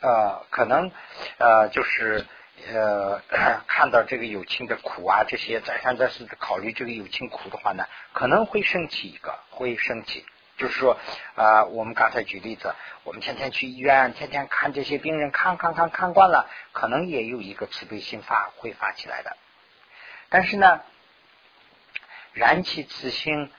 [0.00, 0.90] 呃，可能
[1.38, 2.26] 呃就是。
[2.72, 3.20] 呃，
[3.66, 10.24] 看到这个友情的苦啊，这些再三再四的考虑这个友情苦的话呢，可能会升起一个，会升起。
[10.56, 10.96] 就是说
[11.34, 12.72] 啊，我们刚才举例子，
[13.02, 19.36] 我们天天去医院，天天看这些病人，看看看看惯了，可能也有一个慈悲心发会发起来的。
[20.28, 20.80] 但是呢，
[22.34, 23.50] 燃起此心，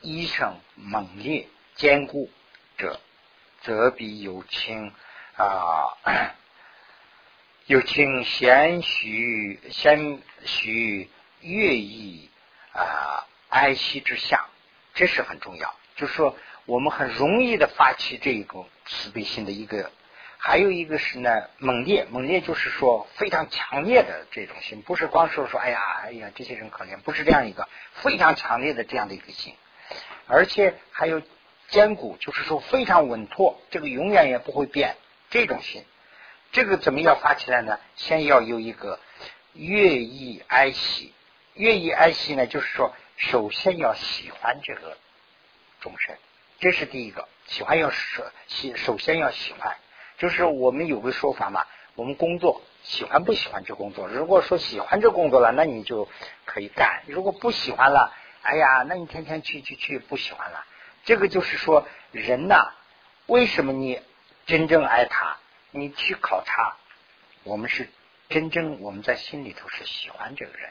[0.00, 2.30] 一生猛烈坚固
[2.76, 3.00] 者，
[3.62, 4.92] 则必有情
[5.36, 6.34] 啊。
[7.66, 11.10] 有请贤许贤许
[11.40, 12.30] 乐意
[12.72, 14.46] 啊哀惜之下，
[14.94, 15.74] 这是很重要。
[15.96, 19.90] 就是说，我们很容易的发起这一种慈悲心的一个，
[20.48, 29.54] 还有一个是呢猛烈，猛烈就是说非常强烈的这种心，不是光说说哎呀哎呀这些人可怜，不是这样一个非常强烈的这样的一个心，
[30.26, 31.20] 而且还有
[31.68, 34.96] 坚固，就是说非常稳妥，这个永远也不会变
[35.28, 35.84] 这种心。
[36.50, 37.78] 这个怎么要发起来呢？
[37.96, 38.98] 先要有一个
[39.52, 41.12] 乐意哀喜，
[41.52, 44.96] 乐意哀喜呢，就是说，首先要喜欢这个
[45.82, 46.16] 众生，
[46.58, 47.28] 这是第一个。
[47.48, 49.76] 喜欢要首喜，首先要喜欢。
[50.18, 54.06] 就是我们有个说法嘛，我们工作喜欢不喜欢这工作？
[54.08, 56.08] 如果说喜欢这工作了，那你就
[56.44, 60.64] 可以干；如果不喜欢了，哎呀，那你天天去去去不喜欢了。
[61.04, 62.72] 这个就是说，人呐，
[63.26, 64.02] 为什么你
[64.46, 65.38] 真正爱他？
[65.70, 66.76] 你去考察，
[67.44, 67.88] 我们是
[68.28, 70.70] 真正我们在心里头是喜欢这个人。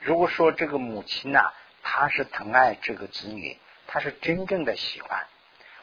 [0.00, 5.26] 如果说这个母亲呐，她是疼爱这个子女，她是真正的喜欢。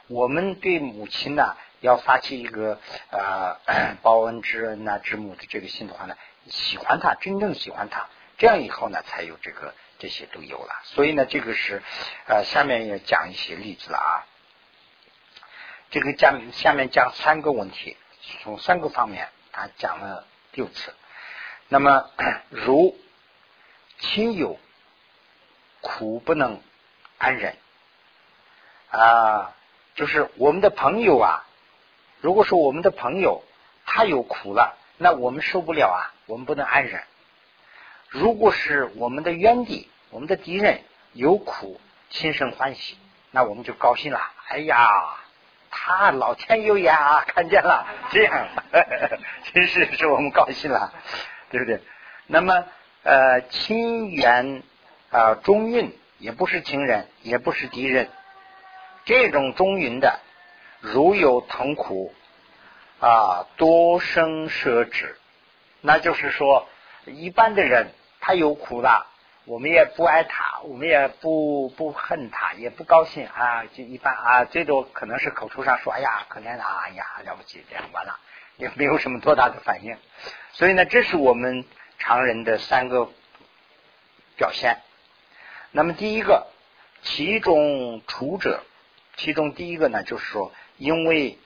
[0.06, 3.56] 我们对母亲呢，要发起一个呃
[4.02, 6.16] 报恩之恩呐之母的这个心的话呢，
[6.48, 10.80] 喜欢他，真正喜欢他，这样以后呢，才有这个这些都有了。
[10.84, 11.82] 所以呢，这个是
[12.26, 14.26] 呃下面要讲一些例子了啊。
[15.90, 17.96] 这个讲下面讲三个问题。
[18.42, 20.94] 从三个方面，他讲了六次。
[21.68, 22.10] 那么，
[22.50, 22.98] 如
[23.98, 24.58] 亲友
[25.80, 26.60] 苦不能
[27.16, 27.56] 安忍
[28.90, 29.54] 啊，
[29.94, 31.44] 就是我们的朋友啊。
[32.20, 33.42] 如果说我们的朋友
[33.86, 37.02] 他有苦了，那我们受不了啊，我们不能安忍。
[38.08, 40.80] 如果是我们的冤敌、我们的敌人
[41.12, 42.96] 有苦，心生欢喜，
[43.30, 44.20] 那我们就高兴了。
[44.48, 44.88] 哎呀，
[45.70, 48.48] 他老天有眼啊，看见了，这样，
[49.52, 50.92] 真是使我们高兴了，
[51.50, 51.80] 对不对？
[52.26, 52.64] 那么，
[53.04, 54.62] 呃，亲缘
[55.10, 58.08] 啊，中运也不是情人，也不是敌人，
[59.04, 60.20] 这种中运的，
[60.80, 62.12] 如有疼苦
[63.00, 65.16] 啊，多生舍止，
[65.80, 66.68] 那就是说，
[67.06, 67.92] 一般的人。
[68.20, 69.06] 他有苦了，
[69.44, 78.18] 我们也不爱他，我们也不不恨他，也不高兴啊，就一般啊，最多可能是口头上说，哎呀，可怜啊，哎呀，了不起，这样完了，
[78.56, 79.96] 也没有什么多大的反应。
[80.52, 81.64] 所以呢，这是我们
[81.98, 83.08] 常人的三个
[84.36, 84.78] 表现。
[85.70, 86.48] 那么第一个，
[87.02, 88.64] 其中处者，
[89.16, 91.38] 其中第一个呢，就是说，因为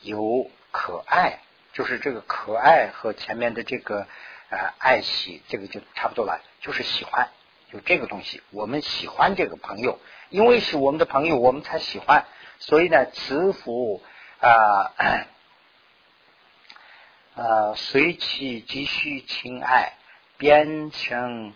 [0.00, 1.38] 有可爱，
[1.72, 4.06] 就是这个可爱和前面的这个。
[4.50, 7.30] 呃，爱惜这个就差不多了，就是喜欢，
[7.72, 12.26] 就这个东西，我们喜欢这个朋友，因为是我们的朋友，我们才喜欢，
[12.60, 14.00] 所以呢，慈福
[14.38, 14.92] 啊
[17.34, 19.94] 啊，随其继续亲爱，
[20.36, 21.52] 变成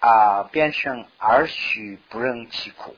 [0.00, 2.96] 啊变成而许不忍其苦，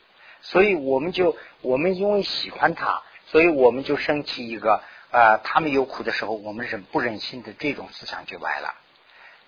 [0.49, 4.81] 所以我们就我们因为喜欢他，所以我们就升起一个
[5.11, 8.73] 啊，他们有苦的时候，我们忍不忍心的这种思想就来了。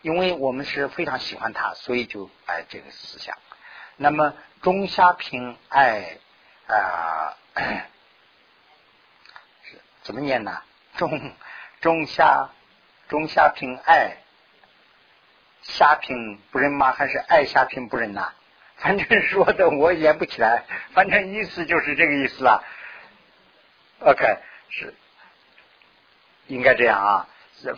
[0.02, 3.38] 因为我们是非常喜欢他，所以就哎这个思想。
[3.96, 6.18] 那么中下平爱
[6.66, 7.36] 啊，
[10.02, 10.62] 怎么念呢？
[10.96, 11.32] 中
[11.80, 12.50] 中下
[13.08, 14.16] 中下平爱
[15.62, 16.90] 下平不认吗？
[16.90, 18.32] 还是爱下平不认呐？
[18.78, 22.64] 反正说的我连不起来，反正意思就是这个意思了。
[24.00, 24.24] OK，
[24.70, 24.94] 是
[26.46, 27.28] 应该这样啊。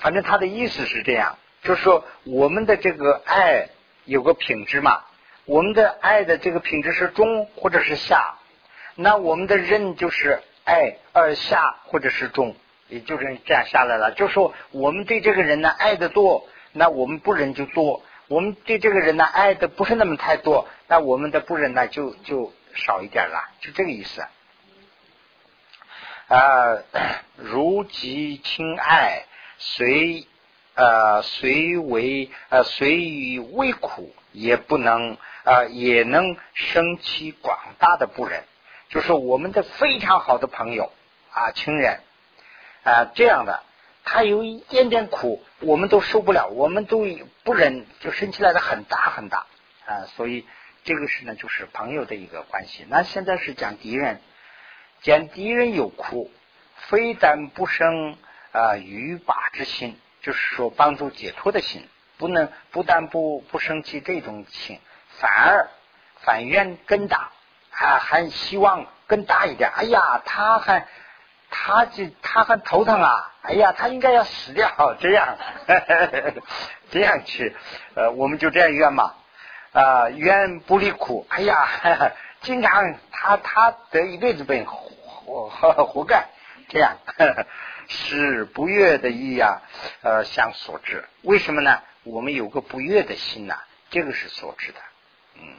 [0.01, 1.39] 反正他的意思是这样。
[1.63, 3.69] 就是说，我们的这个爱
[4.05, 5.05] 有个品质嘛，
[5.45, 8.39] 我们的爱的这个品质是中或者是下，
[8.95, 12.57] 那我们的忍就是爱而下或者是中，
[12.89, 14.13] 也就是这样下来了。
[14.13, 24.23] 就说我们对这个人呢爱的多，那我们不忍就多；我们对这个人呢爱的不是那么太多，那我们的不忍呢就就少一点了，就这个意思。
[26.29, 26.79] 啊，
[27.37, 29.25] 如己亲爱
[29.59, 30.29] 随。
[30.73, 38.45] 呃，虽为呃虽于微苦，也不能呃也能生起广大的不忍，
[38.89, 40.91] 就是我们的非常好的朋友
[41.33, 42.01] 啊亲人
[42.85, 43.63] 啊这样的，
[44.05, 47.07] 他有一点点苦，我们都受不了，我们都
[47.45, 49.47] 不忍，就生起来的很大很大
[49.87, 50.47] 啊，所以
[50.85, 52.87] 这个是呢，就是朋友的一个关系。
[52.89, 54.21] 那现在是讲敌人，
[55.03, 56.31] 见敌人有苦，
[56.77, 58.17] 非但不生
[58.53, 59.99] 啊欲拔之心。
[60.23, 64.79] 就是说，帮助解脱的心，不能不但不不生气这种心，
[65.19, 65.71] 反而
[66.17, 67.33] 反愿更大，
[67.71, 69.71] 还还希望更大一点。
[69.75, 70.87] 哎呀，他还
[71.51, 73.33] 他就他很头疼啊！
[73.43, 75.37] 哎呀，他应该要死掉，这样
[76.91, 77.57] 这样去，
[77.95, 79.15] 呃，我们就这样愿嘛
[79.73, 81.27] 啊，愿不离苦。
[81.29, 81.69] 哎呀，
[82.43, 86.29] 经常他他得一辈子病，活活活该
[86.69, 86.97] 这样。
[87.93, 89.63] 是不悦的意呀，
[90.03, 91.09] 呃，相所致。
[91.23, 91.83] 为什么呢？
[92.05, 93.57] 我们有个不悦的心呐，
[93.91, 94.79] 这个是所致的。
[95.35, 95.57] 嗯，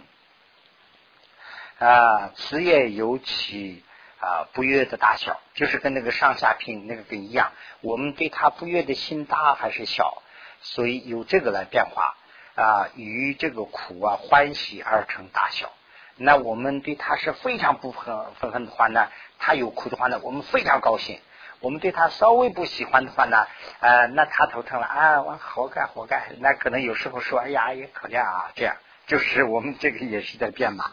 [1.87, 3.83] 啊，此也尤其
[4.21, 7.51] 啊不悦的大小，就是跟那个上下品那个跟一样。
[7.81, 10.21] 我们对他不悦的心大还是小，
[10.61, 12.15] 所以由这个来变化
[12.55, 15.71] 啊，与这个苦啊欢喜而成大小。
[16.17, 19.07] 那我们对他是非常不恨愤恨的话呢，
[19.39, 21.19] 他有苦的话呢，我们非常高兴。
[21.59, 23.47] 我们对他稍微不喜欢的话呢，
[23.79, 26.31] 呃，那他头疼了啊，我活该活该。
[26.39, 30.91] 那可能有时候说，哎呀，也可怜啊，这样就是我们这个也是在变嘛。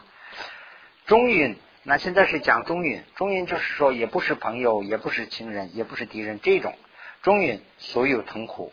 [1.05, 1.59] 中允，
[1.89, 6.75] 那现在是讲中允，中允就是说，也不是朋友，也不是情人，也不是敌人，这种
[7.23, 8.71] 中允，所有痛苦，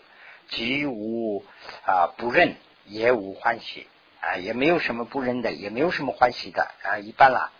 [0.51, 1.43] 既无
[1.87, 3.87] 啊不认，也无欢喜
[4.21, 7.53] 啊，也没有什么不认的，也没有什么欢喜的啊，一般了。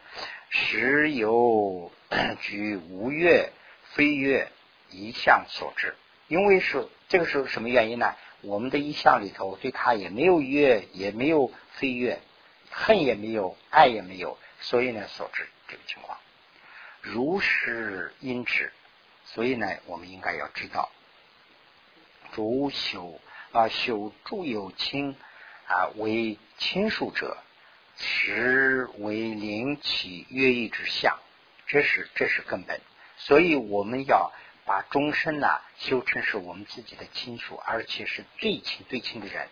[0.51, 1.91] 时有
[2.43, 3.51] 举无月。
[3.95, 4.49] 飞跃
[4.91, 5.95] 一向所致，
[6.29, 8.15] 因为是这个时候什么原因呢？
[8.43, 12.21] 我们的一向里头对他也没有悦，也没有飞跃，
[12.71, 16.19] 恨也没有，爱也没有，所以呢所致这个情况。
[17.01, 18.73] 如是因之，
[19.25, 20.91] 所以呢我们应该要知道，
[22.33, 23.21] 主修
[23.53, 25.17] 啊修诸有亲
[25.69, 27.39] 啊为亲属者，
[27.97, 31.19] 实为灵起约意之相，
[31.67, 32.81] 这是这是根本。
[33.19, 34.33] 所以我们要
[34.65, 39.49] 把终身呢修成是我们自己的亲属，而且是最亲最亲的人。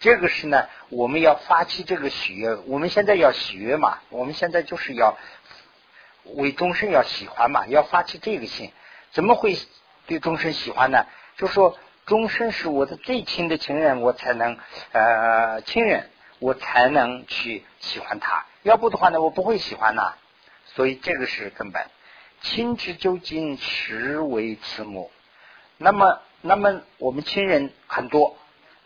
[0.00, 2.54] 这个是呢，我们要发起这个喜悦。
[2.66, 5.16] 我们现在要喜悦嘛，我们现在就是要
[6.24, 8.72] 为终身要喜欢嘛，要发起这个心。
[9.10, 9.56] 怎么会
[10.06, 11.06] 对终身喜欢呢？
[11.36, 14.58] 就说终身是我的最亲的情人，我才能
[14.92, 18.46] 呃亲人，我才能去喜欢他。
[18.62, 20.14] 要不的话呢，我不会喜欢呐。
[20.74, 21.86] 所以这个是根本。
[22.40, 25.10] 亲之究竟实为慈母。
[25.76, 28.36] 那么，那么我们亲人很多，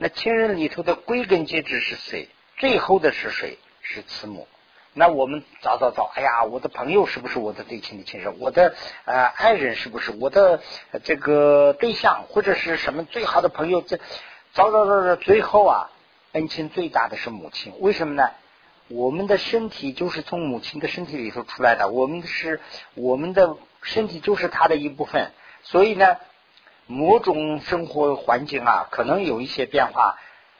[0.02, 2.28] 那亲人里头的归根结底是谁？
[2.56, 3.56] 最后的是谁？
[3.82, 4.48] 是慈母。
[4.94, 8.40] 那我们找找找，哎呀，我的朋友是不是我的最亲的亲人？
[8.40, 8.74] 我的
[9.04, 10.60] 呃爱人是不是我的
[11.04, 13.80] 这个对象，或者是什么最好的朋友？
[13.80, 13.98] 这
[14.54, 15.90] 找找找找，最后啊，
[16.32, 17.72] 恩情最大的是母亲。
[17.78, 18.28] 为什么呢？
[18.88, 22.60] 我们的身体就是从母亲的身体里头出来的，我们是
[22.94, 25.30] 我们的身体就是它的一部分。
[25.62, 26.16] 所以呢，
[26.92, 30.18] 某种生活环境啊，可能有一些变化，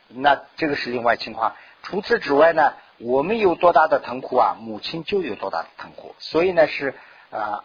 [0.09, 1.55] 那这个是另外情况。
[1.83, 2.72] 除此之外呢？
[2.99, 6.14] 我们有多大的疼苦啊，母亲就有多大的疼苦。
[6.20, 6.95] 所以呢，是
[7.30, 7.64] 啊，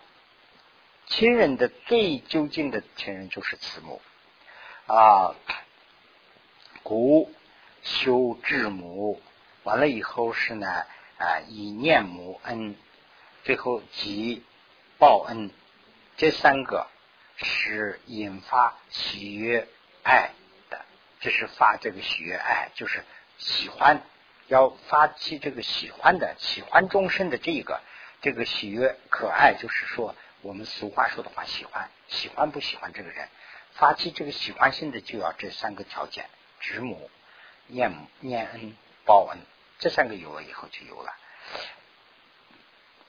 [1.05, 4.01] 亲人的最究竟的亲人就是慈母
[4.87, 5.35] 啊。
[6.81, 7.31] 故
[7.83, 9.21] 修至母，
[9.63, 10.67] 完了以后是呢
[11.17, 12.75] 啊，以念母恩，
[13.43, 14.43] 最后即
[14.97, 15.51] 报恩，
[16.15, 16.87] 这三个
[17.37, 19.67] 是引发喜悦
[20.03, 20.31] 爱
[20.69, 20.85] 的。
[21.19, 23.03] 这是发这个喜悦爱，就是
[23.37, 24.01] 喜欢。
[24.47, 27.81] 要发起这个喜欢的、喜欢终身的这个、
[28.21, 33.27] 这个喜悦、可爱，就是说我们俗话说的话，喜欢、喜欢不喜欢这个人，
[33.73, 36.29] 发起这个喜欢心的，就要这三个条件：
[36.61, 37.11] 知母、
[37.65, 39.37] 念母、念恩、报恩。
[39.79, 41.13] 这三个有了以后，就有了。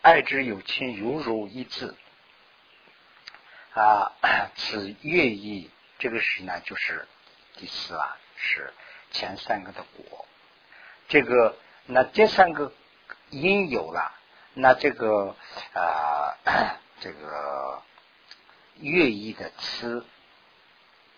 [0.02, 1.96] 爱之有亲，犹如一字
[3.74, 4.12] 啊，
[4.56, 7.06] 此乐意，这个是呢，就是
[7.56, 8.72] 第四啊，是
[9.10, 10.26] 前三个的果。
[11.08, 11.56] 这个，
[11.86, 12.72] 那这三个
[13.30, 14.12] 因有了，
[14.54, 15.34] 那这个
[15.74, 16.36] 啊，
[17.00, 17.82] 这个
[18.76, 20.04] 乐意的词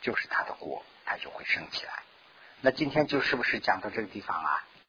[0.00, 1.92] 就是它的果，它就会升起来。
[2.60, 4.64] 那今天就是不是讲到这个地方啊？